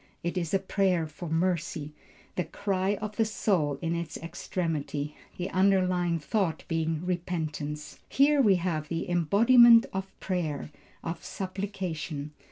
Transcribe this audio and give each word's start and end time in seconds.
It 0.23 0.35
is 0.35 0.51
a 0.51 0.57
prayer 0.57 1.05
for 1.05 1.29
mercy, 1.29 1.93
the 2.35 2.43
cry 2.45 2.95
of 2.95 3.17
the 3.17 3.23
soul 3.23 3.77
in 3.83 3.93
its 3.95 4.17
extremity; 4.17 5.15
the 5.37 5.51
underlying 5.51 6.17
thought 6.17 6.63
being 6.67 7.05
repentance. 7.05 7.99
Here 8.09 8.41
we 8.41 8.55
have 8.55 8.87
the 8.87 9.07
embodiment 9.07 9.85
of 9.93 10.07
prayer, 10.19 10.71
of 11.03 11.23
supplication. 11.23 12.31